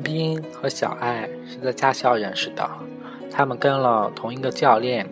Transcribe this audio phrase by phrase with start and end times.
[0.00, 2.66] 陈斌和小爱是在驾校认识的，
[3.30, 5.06] 他们跟了同一个教练，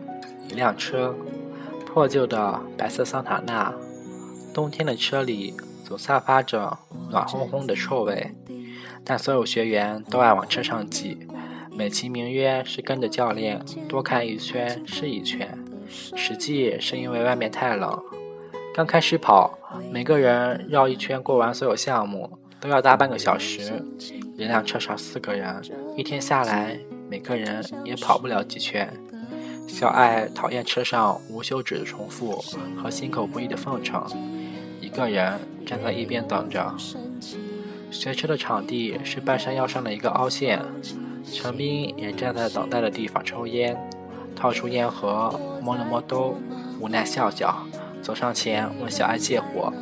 [0.49, 1.15] 一辆车，
[1.85, 3.71] 破旧的白色桑塔纳，
[4.55, 6.79] 冬天的车里总散发着
[7.11, 8.35] 暖烘烘的臭味，
[9.05, 11.19] 但所有学员都爱往车上挤，
[11.71, 18.03] 美其名曰是跟着教练多看一圈是一圈，实际是因为外面太冷。
[18.75, 19.59] 刚开始跑，
[19.93, 23.85] 每个人绕一圈过完所有项目都要大半个小时。
[24.37, 25.61] 一辆车上四个人，
[25.97, 26.79] 一天下来，
[27.11, 28.89] 每个人也跑不了几圈。
[29.67, 32.43] 小爱讨厌车上无休止的重复
[32.81, 34.07] 和心口不一的奉承，
[34.81, 36.75] 一个人站在一边等着。
[37.91, 40.63] 学车的场地是半山腰上的一个凹陷，
[41.33, 43.77] 陈斌也站在等待的地方抽烟，
[44.37, 46.39] 掏出烟盒摸了摸兜，
[46.79, 47.67] 无奈笑笑，
[48.01, 49.73] 走上前问小爱借火。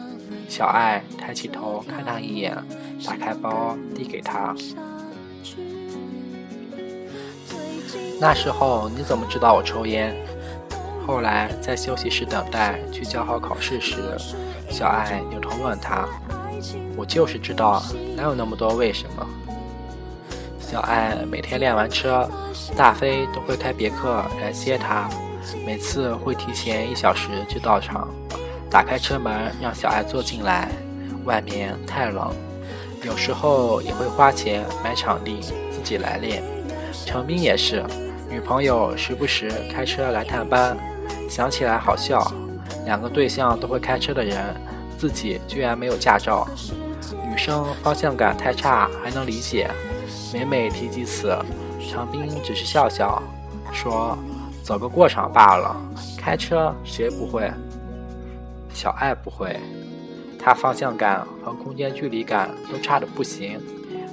[0.48, 2.56] 小爱抬起头看他一眼，
[3.04, 4.54] 打开包递给他。
[8.20, 10.16] 那时候你怎么知道我抽烟？
[11.06, 14.16] 后来在休息室等待去交好考试时，
[14.70, 16.08] 小爱扭头问他
[16.96, 17.82] ：“我就是知道，
[18.16, 19.26] 哪有那么多为什么？”
[20.58, 22.28] 小爱每天练完车，
[22.76, 25.08] 大飞都会开别克来接他，
[25.64, 28.08] 每次会提前一小时就到场。
[28.76, 30.68] 打开车门，让小爱坐进来。
[31.24, 32.30] 外面太冷，
[33.04, 35.40] 有时候也会花钱买场地，
[35.72, 36.42] 自己来练。
[37.06, 37.82] 程斌也是，
[38.28, 40.76] 女朋友时不时开车来探班，
[41.26, 42.30] 想起来好笑。
[42.84, 44.54] 两个对象都会开车的人，
[44.98, 46.46] 自己居然没有驾照。
[47.30, 49.70] 女生方向感太差还能理解，
[50.34, 51.34] 每每提及此，
[51.80, 53.22] 程斌只是笑笑，
[53.72, 54.18] 说
[54.62, 55.74] ：“走个过场罢了，
[56.18, 57.50] 开车谁不会？”
[58.76, 59.58] 小爱不会，
[60.38, 63.58] 她方向感和空间距离感都差的不行，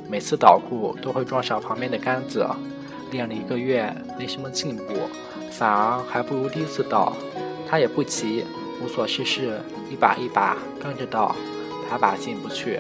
[0.10, 2.48] 每次倒库都会撞上旁边的杆子。
[3.12, 4.94] 练了一个月没什么进步，
[5.52, 7.12] 反而还不如第一次倒。
[7.70, 8.46] 她也不急，
[8.82, 9.60] 无所事事，
[9.92, 11.36] 一把一把跟着倒，
[11.90, 12.80] 把把进不去。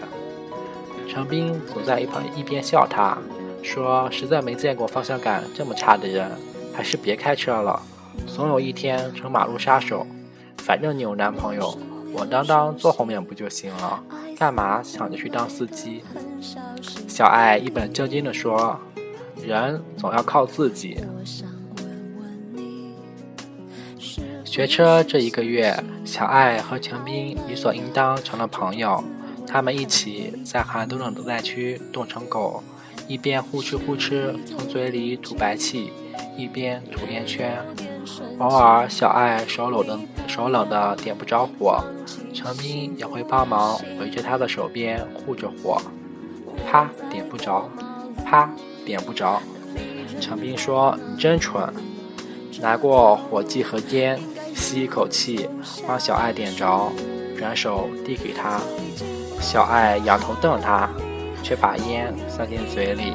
[1.10, 3.18] 程斌总在一旁一边笑他，
[3.62, 6.32] 说实在没见过方向感这么差的人，
[6.74, 7.82] 还是别开车了，
[8.26, 10.08] 总有一天成马路杀手。
[10.66, 11.78] 反正你有男朋友，
[12.14, 14.02] 我当当坐后面不就行了？
[14.38, 16.02] 干嘛想着去当司机？
[17.06, 18.80] 小爱一本正经地说
[19.46, 20.98] ：“人总要靠自己。”
[24.46, 29.04] 学车这一个月，小爱和陈斌理所应当成了朋友。
[29.46, 32.64] 他们一起在寒冬的等待区冻成狗，
[33.08, 35.92] 一边呼哧呼哧从嘴里吐白气，
[36.38, 37.60] 一边吐烟圈。
[38.40, 40.00] 偶尔，小爱手搂的
[40.34, 41.84] 手冷的点不着火，
[42.34, 45.80] 程斌也会帮忙围着他的手边护着火，
[46.66, 47.70] 啪点不着，
[48.26, 48.50] 啪
[48.84, 49.40] 点不着。
[50.20, 51.72] 程斌说：“你真蠢。”
[52.60, 54.20] 拿过火机和烟，
[54.56, 55.48] 吸一口气，
[55.88, 56.92] 帮小爱点着，
[57.38, 58.60] 转手递给他。
[59.40, 60.90] 小爱仰头瞪他，
[61.44, 63.14] 却把烟塞进嘴里。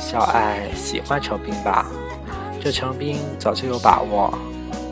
[0.00, 1.84] 小爱喜欢程斌吧？
[2.58, 4.32] 这程斌早就有把握，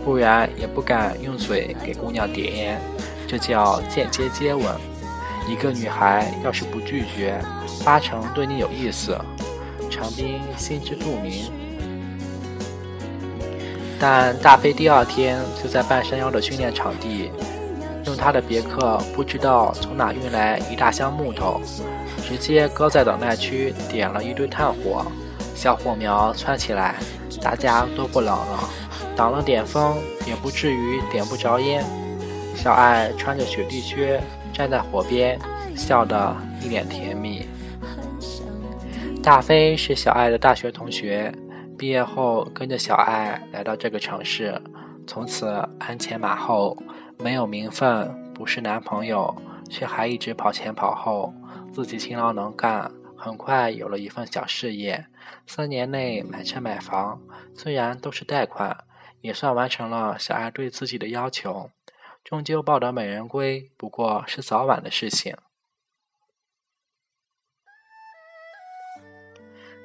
[0.06, 2.80] 不然也不敢用嘴给姑娘点烟，
[3.26, 4.64] 这叫间接接吻。
[5.48, 7.36] 一个女孩要是不拒绝，
[7.84, 9.18] 八成对你有意思。
[9.90, 11.50] 长兵心知肚明。
[13.98, 17.32] 但大飞第二天就在半山腰的训练场地，
[18.04, 21.60] 用他的别克不知道从哪运来一大箱木头，
[22.28, 25.04] 直接搁在等待区点了一堆炭火，
[25.52, 26.94] 小火苗窜起来。
[27.42, 28.68] 大家都不冷了，
[29.16, 29.96] 挡了点风，
[30.26, 31.82] 也不至于点不着烟。
[32.54, 34.20] 小爱穿着雪地靴
[34.52, 35.38] 站在火边，
[35.74, 37.46] 笑得一脸甜蜜。
[39.22, 41.32] 大飞是小爱的大学同学，
[41.76, 44.60] 毕业后跟着小爱来到这个城市，
[45.06, 45.46] 从此
[45.80, 46.76] 鞍前马后，
[47.18, 49.34] 没有名分，不是男朋友，
[49.68, 51.32] 却还一直跑前跑后，
[51.72, 52.90] 自己勤劳能干。
[53.18, 55.06] 很快有了一份小事业，
[55.46, 57.18] 三年内买车买房，
[57.54, 58.76] 虽然都是贷款，
[59.26, 61.70] 也算完成了小爱对自己的要求。
[62.24, 65.36] 终究抱得美人归，不过是早晚的事情。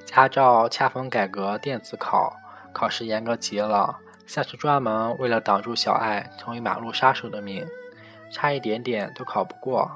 [0.06, 2.38] 驾照恰逢改革电子考，
[2.72, 7.68] 考试严格极了，像是专门为了挡住小爱成为马路杀手的命，
[8.32, 9.92] 差一点点都考不过。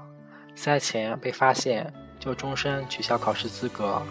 [0.56, 1.94] 赛前被发现。
[2.18, 4.02] 就终身取消考试资格。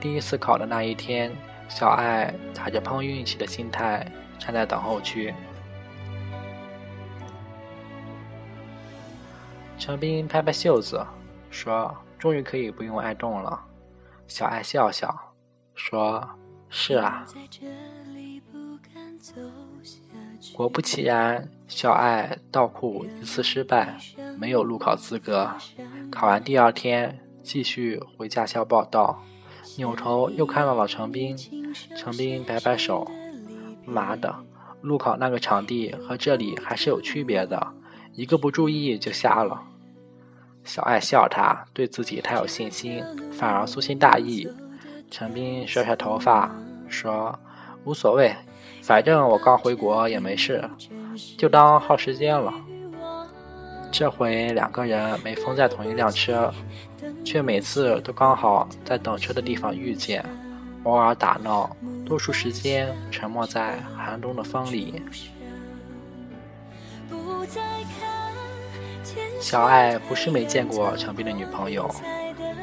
[0.00, 1.30] 第一次考的那一天，
[1.68, 4.04] 小爱打着碰运气的心态
[4.38, 5.34] 站在等候区。
[9.78, 11.06] 陈斌拍拍袖子
[11.50, 13.64] 说：“终于可以不用挨冻了。
[14.26, 15.34] 小爱笑笑，
[15.74, 16.28] 说
[16.68, 17.24] ：“是啊。”
[20.54, 23.96] 果不其然，小爱倒库一次失败，
[24.38, 25.50] 没有路考资格。
[26.10, 29.22] 考完第二天，继续回驾校报到，
[29.76, 31.36] 扭头又看到了程斌。
[31.96, 33.10] 程斌摆摆手
[33.88, 34.34] ：“妈的，
[34.82, 37.66] 路考那个场地和这里还是有区别的，
[38.12, 39.62] 一个不注意就瞎了。”
[40.64, 43.02] 小爱笑他，对自己太有信心，
[43.32, 44.46] 反而粗心大意。
[45.10, 46.54] 陈斌甩甩头发，
[46.88, 47.36] 说
[47.84, 48.34] ：“无所谓，
[48.82, 50.62] 反正我刚回国也没事，
[51.38, 52.52] 就当耗时间了。”
[53.90, 56.52] 这回两个人没封在同一辆车，
[57.24, 60.22] 却每次都刚好在等车的地方遇见，
[60.88, 61.68] 偶尔打闹，
[62.06, 65.02] 多数时间沉默在寒冬的风里。
[69.38, 71.90] 小爱不是没见过程斌的女朋友，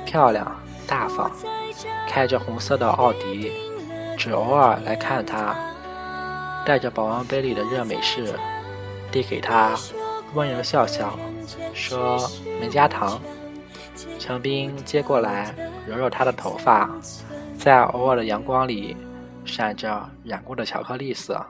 [0.07, 1.31] 漂亮大方，
[2.10, 3.51] 开着红色的奥迪，
[4.18, 5.56] 只偶尔来看他，
[6.66, 8.33] 带着保温杯里的热美式，
[9.12, 9.77] 递给他，
[10.33, 11.16] 温柔笑笑，
[11.75, 12.27] 说
[12.60, 13.22] 没加糖。
[14.18, 15.54] 程斌接过来，
[15.88, 16.89] 揉揉她的头发，
[17.66, 18.96] 在偶尔的阳光里，
[19.44, 21.44] 闪着染过的巧克力色。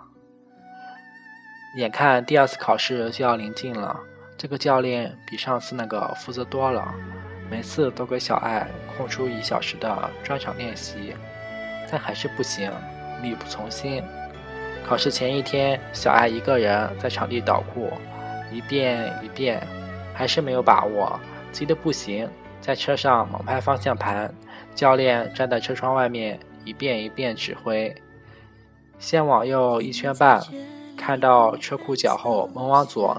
[1.76, 4.00] 眼看第二次考试就要临近了。
[4.38, 6.96] 这个教练比上次那个负责多了，
[7.52, 8.66] 每次都给小爱
[8.96, 11.14] 空出一小时的专场练习，
[11.92, 12.72] 但还是不行，
[13.22, 14.02] 力不从心。
[14.88, 17.92] 考试前一天，小爱一个人在场地捣鼓，
[18.54, 19.62] 一遍一遍，
[20.14, 21.20] 还是没有把握，
[21.52, 22.26] 急得不行，
[22.62, 24.34] 在车上猛拍方向盘。
[24.76, 27.96] 教练站在车窗外面，一遍一遍指挥，
[29.00, 30.44] 先往右一圈半。
[30.98, 33.16] 看到车库脚后，猛往左；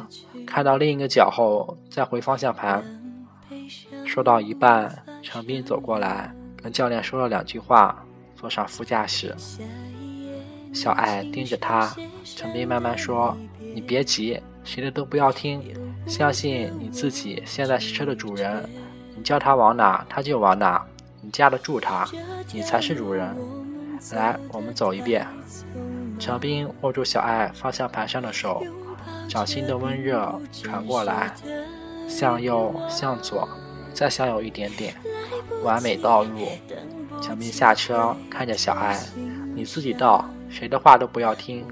[0.46, 2.82] 看到另一个脚后，再回方向盘。
[4.06, 8.04] 说到一半，程斌走过来，跟教练说了两句话，
[8.34, 9.34] 坐上副驾驶。
[10.72, 11.94] 小爱盯着他，
[12.24, 13.36] 程斌慢慢说
[13.74, 15.62] ：“你别急，谁的都不要听，
[16.06, 17.42] 相信你自己。
[17.46, 18.68] 现在是车的主人，
[19.14, 20.84] 你叫他往哪，他就往哪。
[21.26, 22.08] 你架得住他，
[22.52, 23.36] 你才是主人。
[24.12, 25.26] 来，我们走一遍。”
[26.20, 28.62] 陈斌握住小爱方向盘上的手，
[29.28, 31.34] 掌心的温热传过来，
[32.08, 33.48] 向右，向左，
[33.92, 34.94] 再向右一点点，
[35.64, 36.46] 完美倒入。
[37.20, 38.96] 陈斌下车，看着小爱
[39.52, 41.66] ：“你自己倒，谁的话都不要听。”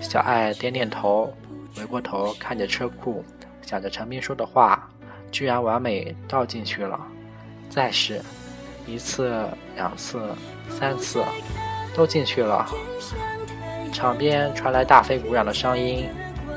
[0.00, 1.30] 小爱点点头，
[1.76, 3.22] 回过头看着车库，
[3.60, 4.88] 想着陈斌说的话，
[5.30, 6.98] 居然完美倒进去了。
[7.68, 8.22] 再试
[8.86, 10.20] 一次、两次、
[10.68, 11.22] 三次，
[11.94, 12.66] 都进去了。
[13.92, 16.08] 场边传来大飞鼓掌的声音，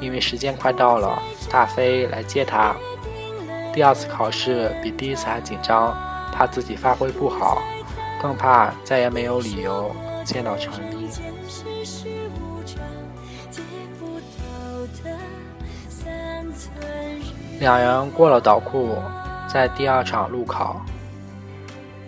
[0.01, 2.75] 因为时间快到了，大飞来接他。
[3.73, 5.95] 第二次考试比第一次还紧张，
[6.33, 7.61] 怕自己发挥不好，
[8.19, 9.95] 更怕再也没有理由
[10.25, 11.07] 见到程斌。
[17.59, 18.97] 两人过了倒库，
[19.47, 20.81] 在第二场路考，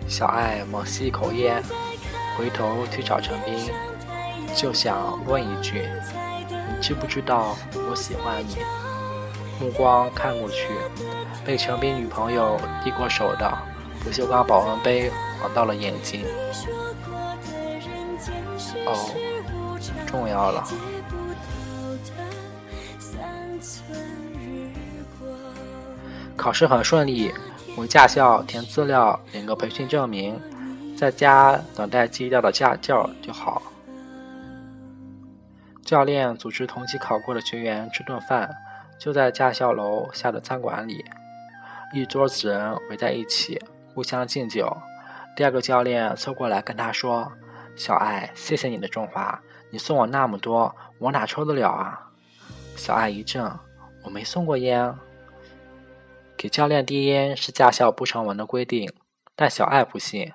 [0.06, 1.62] 小爱猛吸一口烟，
[2.36, 3.70] 回头去找陈斌。
[4.54, 5.88] 就想问一句，
[6.50, 7.56] 你知不知道
[7.88, 8.56] 我喜欢你？
[9.60, 10.66] 目光看过去，
[11.44, 13.58] 被陈斌女朋友递过手的
[14.02, 16.24] 不锈钢保温杯晃到了眼睛。
[18.86, 19.14] 哦，
[20.06, 20.66] 重要了。
[26.36, 27.32] 考试很顺利，
[27.80, 30.38] 回驾校填资料，领个培训证明，
[30.94, 33.62] 在家等待寄掉的驾照就好。
[35.82, 38.54] 教练组织同期考过的学员吃顿饭，
[38.98, 41.02] 就在驾校楼下的餐馆里，
[41.94, 43.58] 一桌子人围在一起，
[43.94, 44.76] 互相敬酒。
[45.34, 47.32] 第二个教练凑过来跟他说
[47.76, 51.98] ：“小爱，谢谢你的中华，你送我那么多，我哪抽得了啊？”
[52.76, 53.58] 小爱一怔
[54.04, 54.94] ：“我没送过烟。”
[56.40, 58.90] 给教练递烟是驾校不成文的规定，
[59.36, 60.32] 但小爱不信，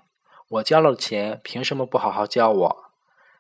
[0.50, 2.91] 我交了钱，凭什么不好好教我？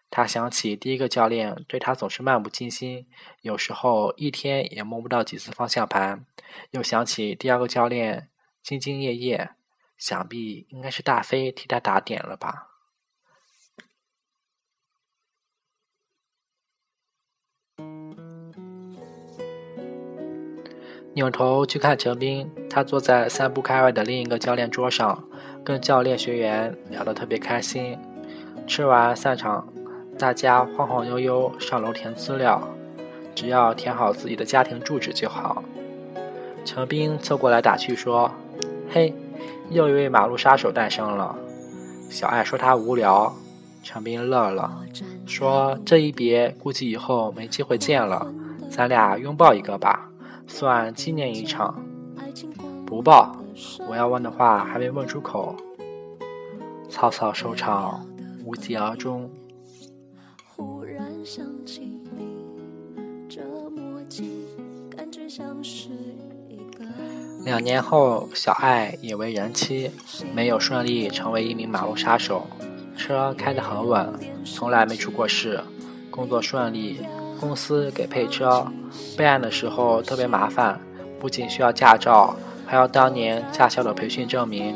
[0.09, 3.05] 他想起第一个教练对他总是漫不经心，
[3.41, 6.25] 有时候一天也摸不到几次方向盘；
[6.71, 8.29] 又想起第二个教练
[8.65, 9.51] 兢兢业业，
[9.95, 12.69] 想必应该是大飞替他打点了吧。
[21.15, 25.23] 扭头去看陈斌，他坐在三步开外的另一个教练桌上，
[25.63, 27.97] 跟教练学员聊得特别开心。
[28.67, 29.65] 吃完散场。
[30.17, 32.61] 大家晃晃悠悠上楼填资料，
[33.33, 35.63] 只要填好自己的家庭住址就好。
[36.65, 38.31] 陈斌凑过来打趣说
[38.91, 39.13] ：“嘿，
[39.69, 41.35] 又一位马路杀手诞生了。
[42.09, 43.33] 小爱说他无聊，
[43.83, 44.81] 陈斌乐了，
[45.25, 48.25] 说这一别估计以后没机会见了，
[48.69, 50.09] 咱俩拥抱一个吧，
[50.47, 51.83] 算纪念一场。
[52.85, 53.35] 不报，
[53.89, 55.55] 我要问的话还没问出口。
[56.89, 58.05] 草草收场，
[58.45, 59.29] 无疾而终。
[67.43, 69.91] 两年后，小爱也为人妻，
[70.33, 72.47] 没有顺利成为一名马路杀手，
[72.95, 74.13] 车开得很稳，
[74.45, 75.61] 从来没出过事，
[76.09, 77.01] 工作顺利，
[77.39, 78.65] 公司给配车，
[79.17, 80.79] 备案的时候特别麻烦，
[81.19, 84.75] 不仅需要驾照，还要当年驾校的培训证明，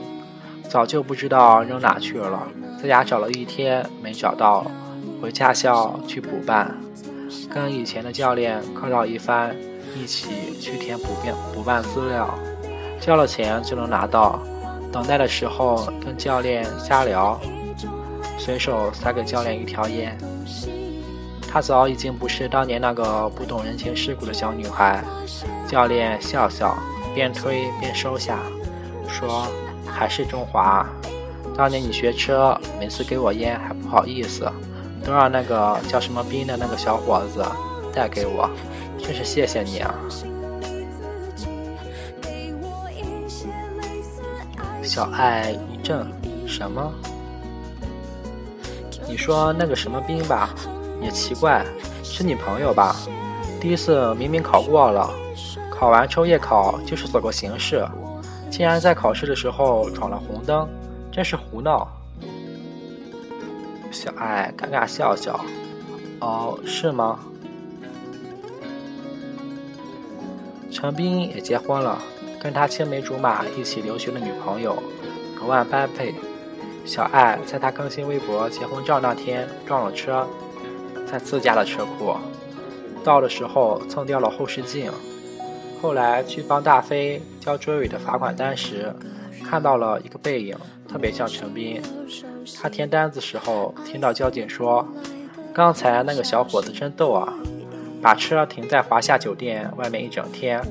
[0.69, 2.47] 早就不知道扔哪去了，
[2.81, 4.65] 在家找了一天没找到，
[5.21, 6.75] 回驾校去补办，
[7.53, 9.55] 跟以前的教练客套一番，
[9.95, 12.29] 一起去填补办补办资料。
[12.99, 14.39] 交了钱就能拿到，
[14.91, 17.39] 等待的时候跟教练瞎聊，
[18.37, 20.17] 随手塞给教练一条烟。
[21.51, 25.03] 她早已经不是当年那个不懂人情世故的小女孩。
[25.67, 26.77] 教练笑笑，
[27.13, 28.39] 边推边收下，
[29.07, 29.47] 说
[29.85, 30.87] ：“还是中华。
[31.55, 34.51] 当年你学车，每次给我烟还不好意思，
[35.03, 37.45] 都让那个叫什么斌的那个小伙子
[37.93, 38.49] 带给我，
[38.97, 39.93] 真是谢谢你啊。”
[44.81, 46.05] 小爱一怔，
[46.47, 46.91] 什么？
[49.07, 50.49] 你说那个什么兵吧，
[51.01, 51.65] 也奇怪，
[52.03, 52.95] 是你朋友吧？
[53.59, 55.09] 第一次明明考过了，
[55.71, 57.85] 考完抽夜考就是走个形式，
[58.49, 60.67] 竟然在考试的时候闯了红灯，
[61.11, 61.87] 真是胡闹。
[63.91, 65.39] 小爱尴尬笑笑，
[66.19, 67.19] 哦，是吗？
[70.71, 71.97] 陈斌也结婚了。
[72.41, 74.81] 跟他青梅竹马一起留学的女朋友
[75.37, 76.15] 格外般配。
[76.85, 80.25] 小爱在他更新微博结婚照那天撞了车，
[81.09, 82.15] 在自家的车库，
[83.03, 84.91] 到的时候蹭掉了后视镜。
[85.81, 88.93] 后来去帮大飞交追尾的罚款单时，
[89.43, 90.55] 看到了一个背影，
[90.87, 91.81] 特别像陈斌。
[92.61, 94.87] 他填单子时候听到交警说
[95.53, 97.33] ：“刚才那个小伙子真逗啊。”
[98.01, 100.61] 把车停在华夏酒店外面一整天，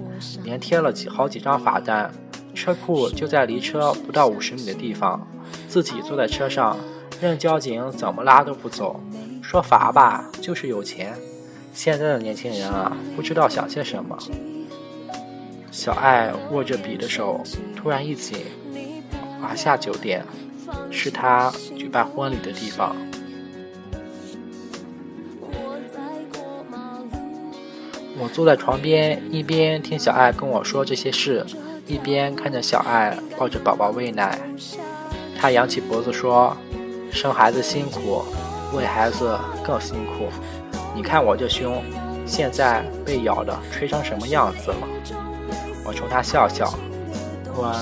[0.45, 2.11] 连贴了几好几张罚单。
[2.55, 5.27] 车库就在离车不到五十米的地方，
[5.69, 6.77] 自己坐在车上，
[7.21, 8.99] 任交警怎么拉都不走。
[9.49, 11.15] 说罚吧，就是有钱。
[11.73, 14.15] 现在的年轻人啊，不知道想些什么。
[15.71, 17.43] 小爱握着笔的手
[17.75, 18.45] 突然一紧。
[19.41, 20.23] 华夏酒店，
[20.91, 22.95] 是他举办婚礼的地方。
[28.19, 31.47] 我坐在床边，一边听小爱跟我说这些事，
[31.87, 34.39] 一边看着小爱抱着宝宝喂奶。
[35.41, 36.55] 他扬起脖子说
[37.11, 38.23] ：“生孩子辛苦，
[38.73, 40.29] 喂孩子更辛苦。
[40.95, 41.83] 你看我这胸，
[42.27, 44.77] 现在被咬的吹成什么样子了？”
[45.85, 46.73] 我冲他笑笑，
[47.57, 47.73] 问：“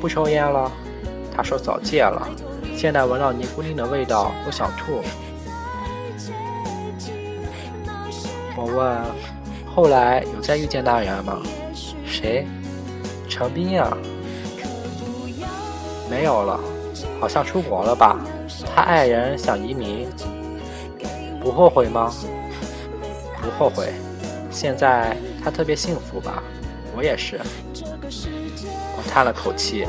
[0.00, 0.70] 不抽烟了？”
[1.34, 2.28] 他说：“早戒了，
[2.76, 5.02] 现在闻到尼古丁的味道都想吐。”
[8.56, 9.30] 我问。
[9.72, 11.38] 后来有再遇见那人吗？
[12.04, 12.44] 谁？
[13.28, 13.96] 程斌呀？
[16.10, 16.58] 没有了，
[17.20, 18.18] 好像出国了吧？
[18.74, 20.08] 他爱人想移民，
[21.40, 22.12] 不后悔吗？
[23.40, 23.92] 不后悔。
[24.50, 26.42] 现在他特别幸福吧？
[26.96, 27.40] 我也是。
[28.96, 29.86] 我叹了口气。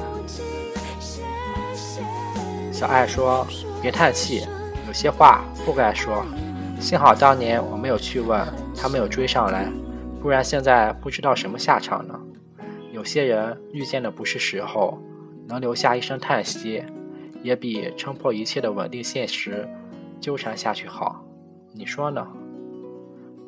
[2.72, 3.46] 小爱说
[3.82, 4.48] ：“别叹气，
[4.88, 6.26] 有些话不该说。
[6.80, 9.68] 幸好当年我没有去问。”他没有追上来，
[10.20, 12.20] 不然现在不知道什么下场呢。
[12.92, 14.98] 有些人遇见的不是时候，
[15.48, 16.84] 能留下一声叹息，
[17.44, 19.68] 也比撑破一切的稳定现实
[20.20, 21.24] 纠缠下去好。
[21.74, 22.28] 你说呢？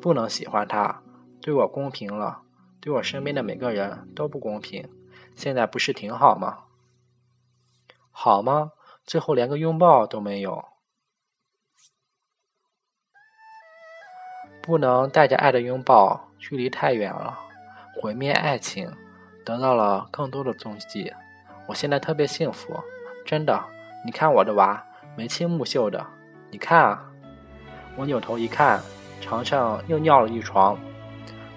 [0.00, 1.02] 不能喜欢他，
[1.40, 2.42] 对我公平了，
[2.80, 4.88] 对我身边的每个人都不公平。
[5.34, 6.64] 现在不是挺好吗？
[8.10, 8.72] 好吗？
[9.04, 10.64] 最后连个拥抱都没有。
[14.62, 17.38] 不能带着爱的拥抱，距离太远了，
[18.00, 18.90] 毁灭爱情，
[19.44, 21.12] 得到了更多的踪迹。
[21.66, 22.78] 我现在特别幸福，
[23.26, 23.73] 真的。
[24.04, 24.84] 你看我的娃，
[25.16, 26.04] 眉清目秀的。
[26.50, 27.02] 你看啊，
[27.96, 28.78] 我扭头一看，
[29.18, 30.78] 程程又尿了一床。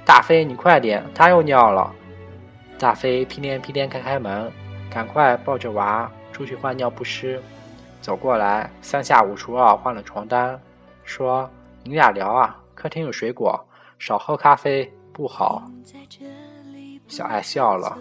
[0.05, 1.93] 大飞，你快点，他又尿了。
[2.79, 4.49] 大飞屁颠屁颠开开门，
[4.89, 7.41] 赶快抱着娃出去换尿不湿。
[8.01, 10.57] 走过来，三下五除二换了床单，
[11.03, 11.49] 说
[11.83, 13.59] ：“你俩聊啊。”客厅有水果，
[13.99, 15.63] 少喝咖啡不好。
[17.07, 17.97] 小爱笑了，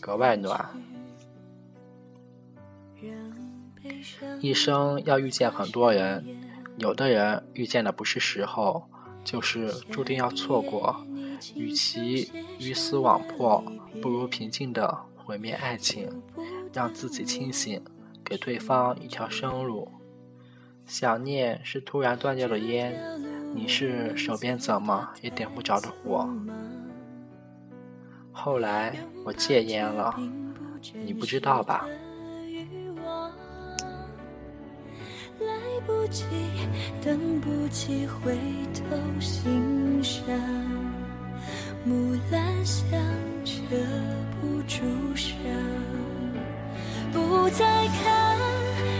[0.00, 0.64] 格外暖。
[4.40, 6.24] 一生要遇见很多人，
[6.78, 8.88] 有的人遇见的不是时候，
[9.24, 11.04] 就是注定要错过。
[11.56, 13.64] 与其鱼死网破，
[14.00, 16.22] 不如平静的毁灭爱情，
[16.72, 17.82] 让自己清醒，
[18.24, 19.88] 给对方一条生路。
[20.86, 22.94] 想念是突然断掉的烟，
[23.54, 26.28] 你是手边怎么也点不着的火。
[28.30, 30.14] 后来我戒烟了，
[31.04, 31.86] 你不知道吧？
[35.46, 35.52] 来
[35.86, 36.24] 不及，
[37.04, 38.36] 等不及回
[38.74, 40.24] 头欣赏，
[41.84, 42.98] 木兰香
[43.44, 43.52] 遮
[44.40, 44.80] 不住
[45.14, 45.32] 伤，
[47.12, 48.38] 不再看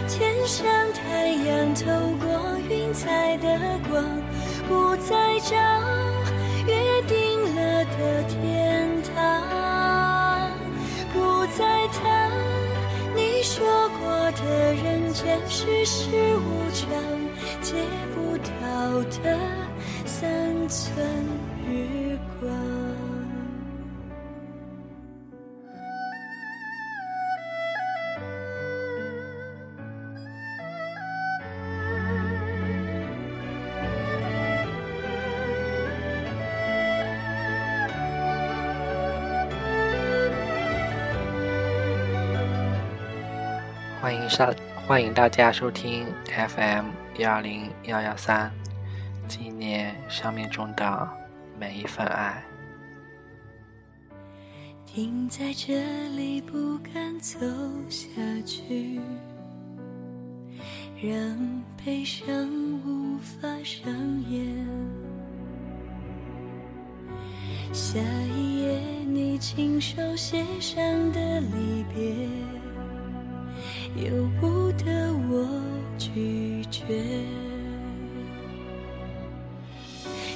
[0.09, 1.85] 天上太阳透
[2.19, 3.59] 过云彩的
[3.89, 4.05] 光，
[4.69, 5.57] 不再找
[6.67, 8.72] 约定了的天。
[15.23, 16.91] 前世事无常，
[17.61, 17.75] 借
[18.13, 19.39] 不到的
[20.05, 21.07] 三寸
[21.65, 22.51] 日光。
[44.01, 44.53] 欢迎上，
[44.93, 46.85] 欢迎大家收听 FM
[47.17, 48.51] 幺零幺幺三，
[49.27, 51.09] 纪念生命中的
[51.59, 52.45] 每一份爱。
[54.85, 55.73] 停在这
[56.11, 57.41] 里，不敢走
[57.89, 58.11] 下
[58.45, 59.01] 去，
[61.03, 62.29] 让悲伤
[62.85, 63.91] 无法上
[64.29, 64.69] 演。
[67.73, 67.99] 下
[68.37, 72.62] 一页，你亲手写上的离别。
[73.95, 75.47] 由不得我
[75.99, 76.83] 拒绝，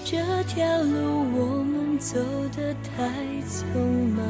[0.05, 2.19] 这条路我们走
[2.55, 3.09] 得太
[3.49, 3.64] 匆
[4.14, 4.27] 忙，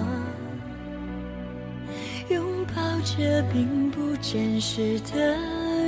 [2.29, 5.37] 拥抱着并不真实的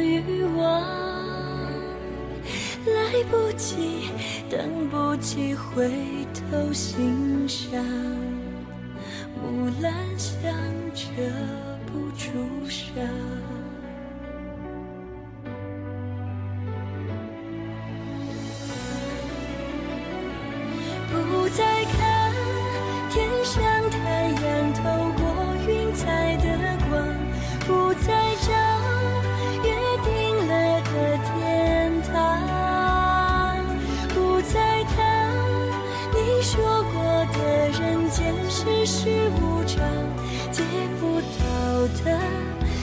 [0.03, 0.83] 欲望，
[2.87, 4.11] 来不及，
[4.51, 5.88] 等不及回
[6.35, 7.85] 头欣赏，
[9.40, 10.53] 木兰香
[10.92, 11.67] 遮。
[11.98, 12.30] 不住
[12.68, 12.94] 伤，
[21.11, 22.32] 不再看
[23.11, 24.80] 天上太阳透
[25.16, 25.26] 过
[25.66, 26.46] 云彩的
[26.88, 26.94] 光，
[27.66, 28.06] 不再
[28.46, 28.48] 找
[29.64, 29.68] 约
[30.04, 30.08] 定
[30.46, 32.14] 了的天堂，
[34.14, 34.96] 不再谈
[36.14, 36.54] 你说
[36.92, 37.37] 过的
[37.70, 39.08] 人间世事
[39.40, 39.82] 无常，
[40.52, 40.62] 借
[41.00, 41.17] 不
[41.86, 42.18] 的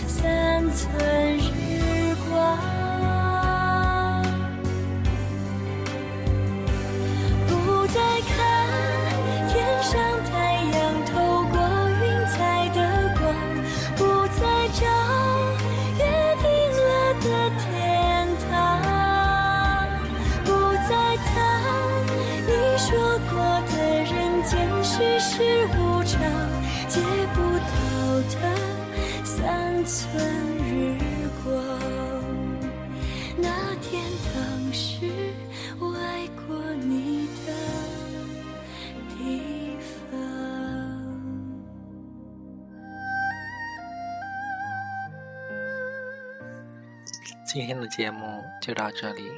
[0.07, 2.57] 三寸日光，
[30.63, 30.97] 日
[31.43, 31.45] 光。
[33.37, 35.09] 那天当时
[35.79, 37.53] 我爱过你的
[39.09, 40.17] 地方。
[47.45, 49.31] 今天的节目就到这里，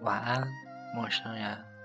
[0.00, 0.48] 晚安，
[0.94, 1.75] 陌生人。